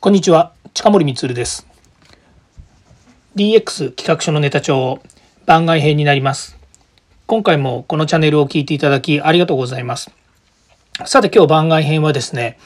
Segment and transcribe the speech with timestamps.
[0.00, 1.66] こんにちは、近森光です。
[3.34, 5.00] DX 企画書のネタ帳
[5.44, 6.56] 番外編になります。
[7.26, 10.12] 今回もこのチャンネルを聞いていただきありがとうございます。
[11.04, 12.60] さて今日番外編はですね、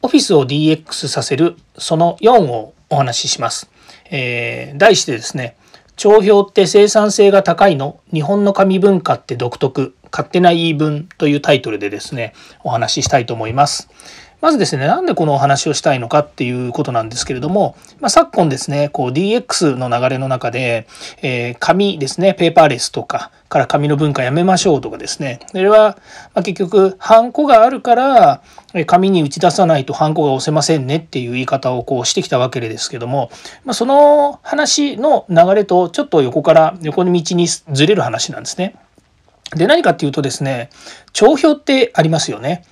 [0.00, 3.70] オフィスを DX させるその4をお話しします。
[4.10, 5.58] えー、題してですね、
[5.96, 12.32] 帳票って生産性が高いの日本の紙文化って独特勝手な言い分というタイトルでですね、
[12.64, 13.90] お話ししたいと思います。
[14.40, 20.86] まずですね、なんでこのお話をしたいのかっていうことなんですけれども、まあ、昨今ですね、こう DX の流れの中で、
[21.22, 25.98] えー、紙ですね、ペーパーレスとか、から紙の文化やめましょうとかですね、それは、
[26.34, 28.42] ま結局、ハンコがあるから、
[28.86, 33.30] 紙に打ち出さないとハンコが押せませんねっていう言い方をこうしてきたわけですけども、
[33.64, 38.76] まあ、その話の流れとちょっと横から横の道にずれる話なんですね。
[39.56, 40.68] で、何かっていうとですね、
[41.12, 42.64] 帳票ってありますよね。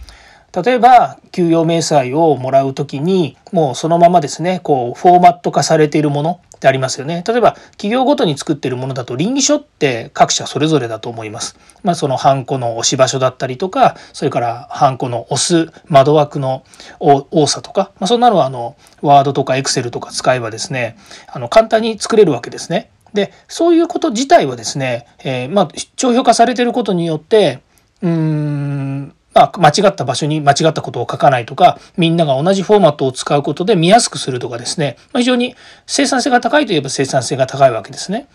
[0.62, 11.58] 例えば給与明細をもらう時にもうそのままですねこうフォーマット化されているものってありますよね例えば企業ごとに作っているものだと倫理書って各社それぞれだと思います。
[11.82, 16.64] まあ、そのハンコの押し場所だったりとかそれからハンコの押す窓枠の
[16.98, 20.96] 多さとか、まあ、そんなのはあのワードとかエクセルとか使えばですね
[21.28, 22.90] あの簡単に作れるわけですね。
[23.12, 27.60] でそういうこと自体はですね、えー、まあ帳票化されていることによって
[28.02, 35.54] うーんまあ、間違った場所に間違ったことを書かないとか、みんなが同じフォーマットを使うことで見やすくするとかですね、まあ、非常に
[35.86, 38.28] 生産性が高いといえば生産性が高いわけですね。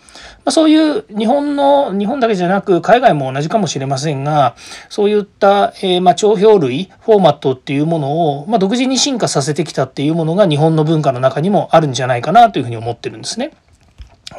[0.44, 4.54] まあ、そういう日本の、日本だけじゃなく海外も同じかもしれませんが、
[4.88, 13.50] そういった、えー、まあ帳票類、フォーマットっていうものを、まあ、独自に進化させてきたっていうものが日本の文化の中にもあるんじゃないかなというふうに思ってるんですね。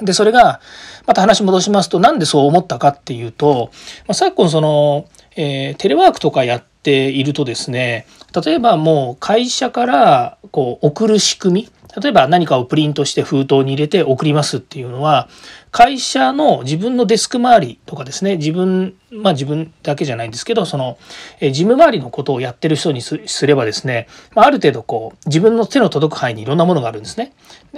[0.01, 0.59] で、それが、
[1.05, 3.71] また話戻しますと、なんでそう思ったかっていうと、
[4.07, 5.05] まあ、昨今その、
[5.35, 8.05] えー、テレワークとかやっているとですね
[8.45, 11.69] 例えばもう会社からこう送る仕組み
[12.01, 15.29] 例えば何かをプリントして封筒に入れて送りますっていうのは
[15.69, 20.97] 会社の自分のデスク周りとかですね自分まあ自分だけじゃないんですけどその
[21.39, 27.33] え事務周りのことをやってる人にすればですね、まあ、ある程度こう自分の手の届く範囲にいろんなものがあるんですね。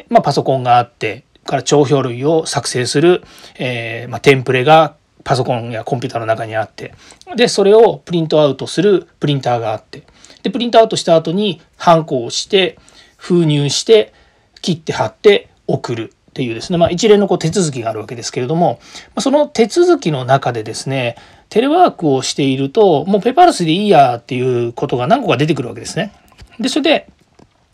[0.10, 3.24] まあ、パソコンがあってから帳票類を作成する、
[3.58, 6.94] えー、まあ、テンプレがパソコンやコンピューターの中にあって
[7.36, 10.04] でそれをプリントアウトするプリンターがあって
[10.44, 12.78] でプリントアウトした後にハンコをして
[13.18, 14.14] 封入して
[14.62, 18.80] 切って貼って送るっていうですね、まあ、一連のこう手続きがあるわけですけれども
[19.20, 21.16] その手続きの中でですね
[21.50, 26.12] テレワークをしているともうペパーレスでいいやっていうことが何個か出てくるわけですね。
[26.60, 27.10] でそれで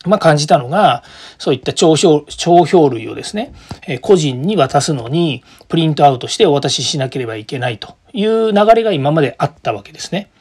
[0.05, 1.03] まあ、感じたのが、
[1.37, 3.53] そういった帳票帳票類をですね、
[3.87, 10.31] え個人に渡すのにプリントアウトしてお渡ししなければいけないという流れが今まであったわけですね。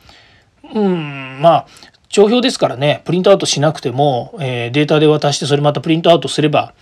[0.75, 1.66] うん、まあ、
[2.09, 6.75] 帳票ですからね、プリントアウトしなくても、え、データで渡してそれまたプリントアウトすれば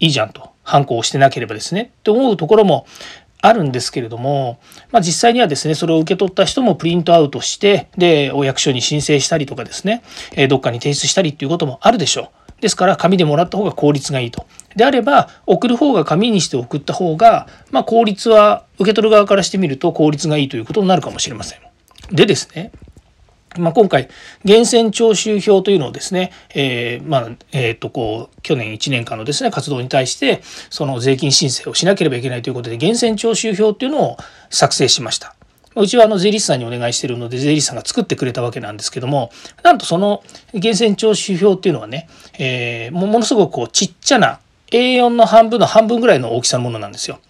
[0.00, 0.50] いいじゃんと。
[0.62, 1.92] ハンコをしてなければですね。
[2.00, 2.86] って思うところも
[3.40, 4.58] あるんですけれども、
[4.90, 12.60] まあ、実際にはですねそれを受け取った人もプリントアウトしてでお役所に申請したりとかですね、え、どっかに提出したりっていうこともあるでしょう。
[12.60, 14.46] ですから紙でもらった方が効率がいいと。
[14.74, 21.60] であれば送る方が紙にして送った方が、まあ、効率は受け取る側からしてみると効率がいいということになるかもしれません。
[22.10, 22.72] でですね
[23.56, 24.08] まあ、今回
[24.44, 34.16] 源泉徴収票というのをですね、えー、まあえー、とこう去年1年間のですね活動に対してその税金申請をしなければいけないということで源泉徴収票というのを
[34.50, 35.34] 作成しました。
[35.76, 39.30] うちはあの税理士さんにお願いしているので税理士さんが作ってくれたわけなんですけども
[39.62, 42.08] なんとその源泉徴収票っていうのはね、
[42.38, 44.40] えー、ものすごくこうちっちゃな
[44.72, 47.20] A4 の半分の半分ぐらいの大きさのものなんですよ。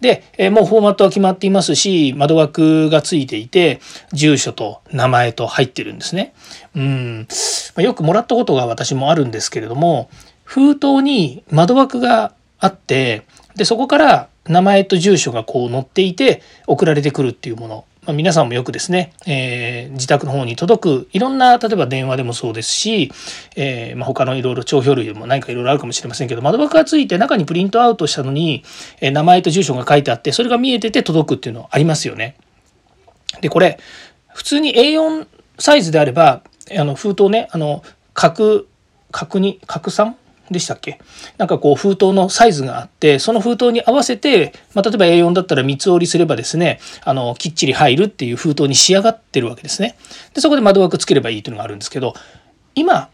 [0.00, 3.80] で、えもうフォーマットは決まっていますし、窓枠がついていて、
[4.12, 6.34] 住所と名前と入ってるんですね。
[6.74, 7.28] うん。
[7.76, 10.10] まよくもらったことが私もあるんですけれども、
[10.44, 13.22] 封筒に窓枠があって、
[13.56, 17.84] で、そこから名前と住所がこう載っていて送られてくるっていうもの。
[18.06, 23.12] ま、皆さんもよくですね、えー、自宅の方に届くいろんな例えば電話でもそうですし、
[23.56, 28.64] えーまあ、他のいろいろ帳票類でも何かいろいろあるかもしれませんけど窓枠がついて中にプリントアウトしたのに、
[29.00, 32.36] えー、名前と住所が書いてあってそれが見えてて届くっていうのありますよね。
[33.40, 33.78] でこれ
[34.34, 35.26] 普通に A4
[35.58, 36.42] サイズであれば
[36.76, 37.82] あの封筒ねあの
[38.14, 38.66] 角
[39.10, 40.12] 角に角3
[40.50, 40.98] でしたっけ？
[41.38, 49.96] なんかこう封筒のサイズがあってその封筒に合わせて、まあ、例えば A4 だったら三つ折りすればですねあのきっちり入るっていう封筒に仕上がってるわけですね。
[50.34, 52.14] でそこで窓枠つければいいというのがあるんですけど
[52.74, 53.10] 今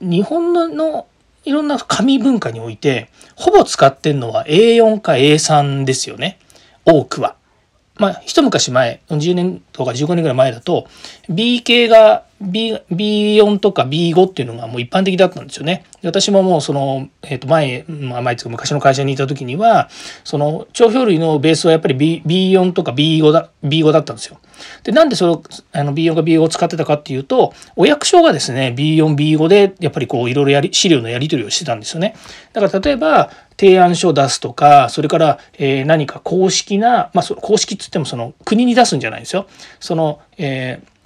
[0.00, 1.06] 日本の
[1.44, 6.38] いろんな紙文化においてほぼ使ってんのは A4 か A3 ですよね
[6.84, 7.36] 多くは。
[7.96, 10.86] まあ一昔前10年とか15年ぐらい前だと
[11.28, 15.84] B 系が B B4 とか B5 っていうのがもう一般的だったんですよね。
[16.02, 19.90] 私ももうその、えー、と前、まあ、前つか昔の会社にいた時には
[20.24, 24.38] その帳票類のベースはやっぱり B B4 とか B5 だ B5 だったんですよ。
[24.84, 25.42] でなんでその
[25.72, 32.14] あの B4 か B5 を使ってたかっていうとお役所がですね B4、B5 でやっぱりこういろいろやり資料のやり取りをしてたんですよね。
[32.54, 39.46] だから例えば提案書を出すとかそれから、えー、何か公式な、まあ、公式っつってもその国に出すんじゃないんですよ。
[39.78, 40.99] その、えー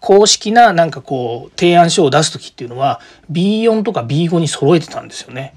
[0.00, 3.00] 公式ななんかこう提案書を出す時っていうのは
[3.30, 5.54] B4 とか B5 に揃えてたんですよね。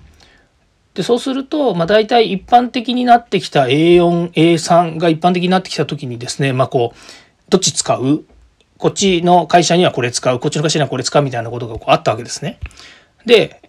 [0.93, 6.97] でそうすると、まあ、大体一般的になってきた A4A3 が一般的になってきた時にですねまあこう
[7.49, 8.25] どっち使う？
[8.77, 10.39] こっちの会社にはこれ使う？
[10.39, 11.23] こっちの会社にはこれ使う？
[11.23, 12.59] みたいなことがこうあったわけですね。
[13.25, 13.68] で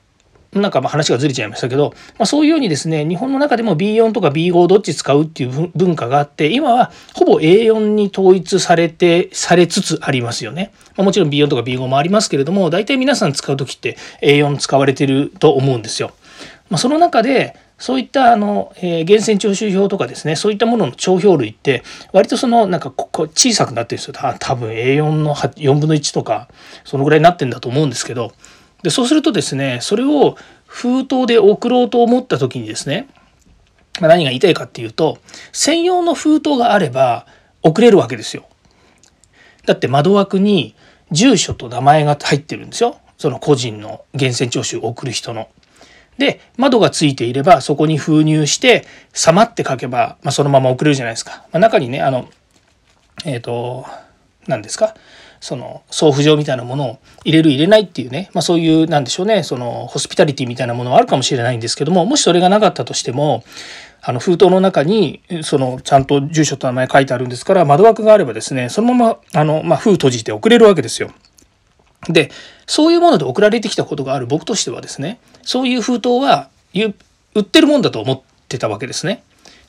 [0.52, 10.73] なんかまあ話がずれちゃいましたけど、まあ、そういうようにですね日本の中でも B4 とか B5 どっち使うっていう文化があって今はほぼ A4 に統一されてされつつありますよね。
[10.97, 16.12] まあ、もちろん B4 とか B5 もありますけれども大体皆さん使う時って A4 使われてると思うんですよ。
[16.69, 21.82] まあ、その中でそういったあの、えー、源泉徴収票とかですねそういったものの帳票類って
[22.12, 26.49] 割とそのなんかここ小さくなってるんですよ多分 A4 の4分の1とか
[26.85, 28.32] そのぐらいになってんだと思うんですけど
[28.82, 30.37] でそうするとですねそれを
[30.67, 33.09] 封筒で送ろうと思った時にですね
[34.00, 35.19] ま何が言いたいかっていうと
[35.53, 37.27] 専用の封筒があれば
[37.62, 38.47] 送れるわけですよ。
[39.67, 40.75] だって窓枠に
[41.11, 45.49] 住所と名前が入ってるんですよその個人の源泉徴収を送る人の。
[46.19, 51.44] で窓がついていればそこに封入して「様」って書けば、まあ、そのまま送れるじゃないですか。
[51.50, 52.29] まあ、中にねあの
[53.25, 53.87] えっ、ー、と
[54.47, 54.94] 何ですか？
[55.40, 63.42] その送付状みたいなものを入れる入れないっていうね、まあ、そういうなんでしょうねそのホスピタリティみたいなものはあるかもしれないんですけどももしそれがなかったとしても
[64.02, 71.10] あの封筒の中にそのちゃんと住所と名前書いてあるんですから窓枠があればですねそのままあの、まあ、封閉じて送れるわけですよ。
[72.08, 72.31] で
[72.66, 76.48] そういうもので送られてきたことがある僕としてはですねそういう封筒は
[77.34, 79.22] 売ってるもんだと思ってたわけですね。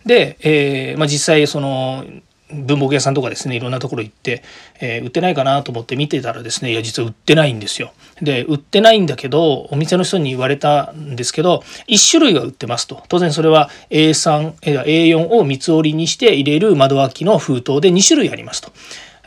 [0.06, 2.06] で、えーまあ、実際その
[2.54, 4.44] 文房具屋さんとかですねいろんなところ行って、
[4.80, 7.94] えー、売ってないかなと思って見てたらですねいや実は売ってないんですよ。
[8.22, 18.72] で売ってないんだけどお店の人に言われたんですけど1種類は売ってますと当然それは A3 A4 を三つ折りにして入れる窓脇の封筒で2種類ありますと。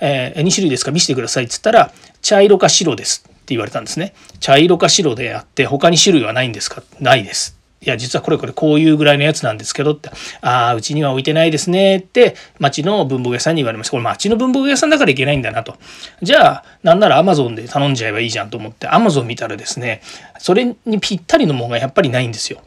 [0.00, 4.12] えー、2種類ですか見せてくださいっつったら茶色か白ですって言われたんですね。
[4.40, 6.82] 茶色か白であって他に種類はないんですか？
[7.00, 7.56] ないです。
[7.84, 10.10] いや、実はこれこれこういうぐらいのやつなんですけどって、
[10.40, 13.90] ああ、うちには置いてないですねって、町の文房具屋さんに言われました。
[13.90, 15.76] これ町の文房具屋さんだからいけないんだなと。
[16.22, 20.00] じゃあ、なんなら Amazon で頼んじゃえばいいじゃんと思って、Amazon 見たらですね、
[20.38, 22.62] それにぴったりのものがやっぱりないんですよ。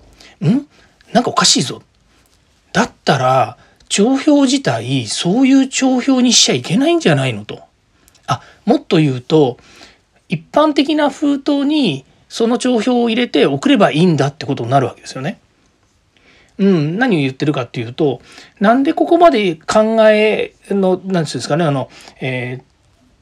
[0.46, 0.68] ん？
[1.14, 1.82] なんかおかしいぞ。
[2.74, 3.58] だったら、
[3.90, 7.62] 帳票自体、そういう帳票にしちゃいけないんじゃないのと。
[8.28, 9.58] あ、もっと言うと、
[10.30, 15.40] 一般的な封筒にその帳票を入れて送ればいいんだってことになるわけですよね。
[16.58, 18.20] うん、何を言ってるかっていうと
[18.60, 21.90] なんでここまで考えの何てうんですかねあの、
[22.20, 22.64] えー、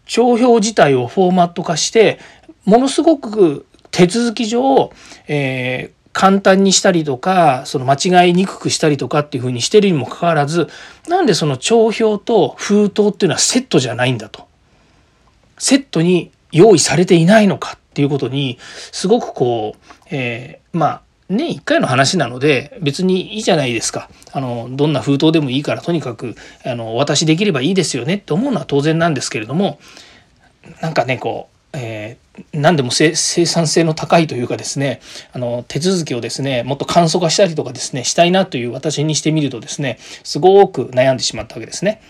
[0.06, 2.19] 帳票自体をフォーマット化して
[2.63, 4.92] ものすごく手続き上、
[5.28, 10.69] えー、簡単にしたりとかその間違いにくくしたりとかっていうふうにしてるにもかかわらず
[11.10, 14.48] なんでその帳票と封筒っていうのはセットじゃないんだと
[15.58, 18.58] セットに用意されていないのかっていうことに
[18.92, 26.36] すごくこう、えー、まあ年1回の話なので別にいいじゃないですかあのどんな封筒でもいいからとにかく
[26.66, 29.80] あのお渡しできればいいですよねって思うのは当然なんですけれども
[30.82, 35.00] なんかねこう、えー、何でも生産性の高いというかですね
[35.32, 42.02] あの手続きをですねもっと簡素化したりとかですねしたいなという私にしてみるとですねすごく悩んでしまったわけですね。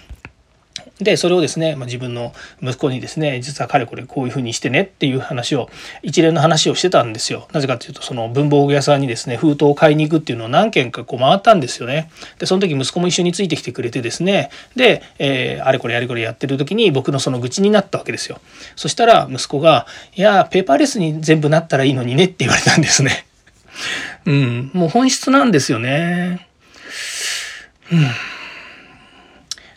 [0.99, 5.69] でそれをですね、まあ、自分の息子にですね実は彼これこういうふうにしてねっていう話を
[6.03, 7.47] 一連の話をしてたんですよ。
[7.51, 12.09] なぜかというとその文房具屋さんにですね封筒を買いに行くっていうのを何件かこう回ったんですよね。
[12.39, 18.39] でその時息子も一緒についてきてくれてですねで、えー、あれこれやれこれやってる時に僕のその愚痴になったわけですよ。
[18.77, 23.25] そしたら息子が「いやペーパーレスに全部なったらいいのにね」って言われたんですね。
[24.25, 26.47] うんもう本質なんですよね。
[27.91, 28.34] うん。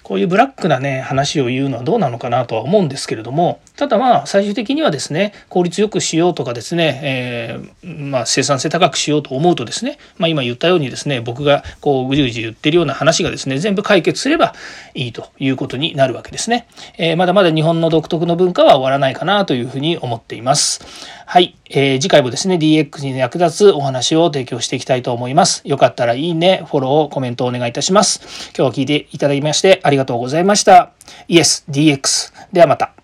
[0.09, 14.55] こういうブラックなね話を言うのはどうなのかなとは思うんですけれどもただまあ最終的にはですね効率よくしようとかですね、えー、まあ、生産性高くしようと思うとですね、まあ、今言ったようにですね僕がこうぐじぐじ言ってるような話がですね全部解決すれば
[14.95, 21.19] いいということになるわけですね、えー、まだまだ日本の独特の文化は終わらないかなというふうに思っています。
[21.31, 25.61] はい、えー、次回もですね DX に役立つお話を提供していきたいと思います。
[25.67, 28.51] よかったらいいねフォローコメントお願いいたします。
[28.57, 30.93] 今日は聞いていただきましてありがとうございました。
[31.27, 32.98] イエス DX ではまた。